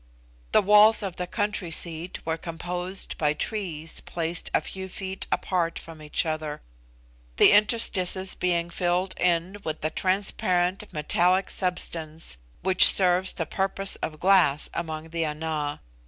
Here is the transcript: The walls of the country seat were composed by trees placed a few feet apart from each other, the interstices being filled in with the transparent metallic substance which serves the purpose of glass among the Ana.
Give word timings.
The 0.51 0.63
walls 0.63 1.03
of 1.03 1.17
the 1.17 1.27
country 1.27 1.69
seat 1.69 2.25
were 2.25 2.35
composed 2.35 3.19
by 3.19 3.33
trees 3.35 3.99
placed 3.99 4.49
a 4.51 4.59
few 4.59 4.89
feet 4.89 5.27
apart 5.31 5.77
from 5.77 6.01
each 6.01 6.25
other, 6.25 6.63
the 7.37 7.51
interstices 7.51 8.33
being 8.33 8.71
filled 8.71 9.13
in 9.19 9.57
with 9.63 9.81
the 9.81 9.91
transparent 9.91 10.91
metallic 10.91 11.51
substance 11.51 12.37
which 12.63 12.89
serves 12.91 13.33
the 13.33 13.45
purpose 13.45 13.95
of 13.97 14.19
glass 14.19 14.71
among 14.73 15.09
the 15.09 15.23
Ana. 15.23 15.81